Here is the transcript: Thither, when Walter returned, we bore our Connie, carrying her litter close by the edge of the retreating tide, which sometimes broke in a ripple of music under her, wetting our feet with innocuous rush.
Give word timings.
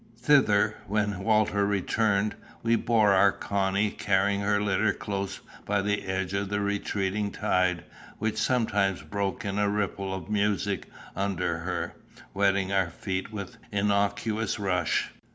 Thither, 0.17 0.77
when 0.87 1.19
Walter 1.19 1.63
returned, 1.63 2.33
we 2.63 2.75
bore 2.75 3.11
our 3.13 3.31
Connie, 3.31 3.91
carrying 3.91 4.39
her 4.39 4.59
litter 4.59 4.93
close 4.93 5.41
by 5.63 5.83
the 5.83 6.05
edge 6.07 6.33
of 6.33 6.49
the 6.49 6.59
retreating 6.59 7.29
tide, 7.29 7.83
which 8.17 8.37
sometimes 8.39 9.03
broke 9.03 9.45
in 9.45 9.59
a 9.59 9.69
ripple 9.69 10.11
of 10.11 10.27
music 10.27 10.87
under 11.15 11.59
her, 11.59 11.93
wetting 12.33 12.73
our 12.73 12.89
feet 12.89 13.31
with 13.31 13.57
innocuous 13.71 14.57
rush. 14.57 15.11